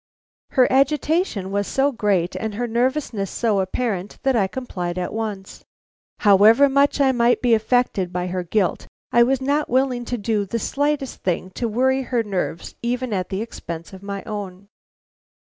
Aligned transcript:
Her 0.53 0.65
agitation 0.73 1.51
was 1.51 1.67
so 1.67 1.91
great 1.91 2.35
and 2.35 2.55
her 2.55 2.65
nervousness 2.65 3.29
so 3.29 3.59
apparent 3.59 4.17
that 4.23 4.35
I 4.35 4.47
complied 4.47 4.97
at 4.97 5.13
once. 5.13 5.63
However 6.21 6.67
much 6.67 6.99
I 6.99 7.11
might 7.11 7.39
be 7.39 7.53
affected 7.53 8.11
by 8.11 8.25
her 8.25 8.41
guilt, 8.43 8.87
I 9.11 9.21
was 9.21 9.41
not 9.41 9.69
willing 9.69 10.05
to 10.05 10.17
do 10.17 10.43
the 10.47 10.57
slightest 10.57 11.21
thing 11.21 11.51
to 11.51 11.67
worry 11.67 12.01
her 12.01 12.23
nerves 12.23 12.73
even 12.81 13.13
at 13.13 13.29
the 13.29 13.43
expense 13.43 13.93
of 13.93 14.01
my 14.01 14.23
own. 14.23 14.69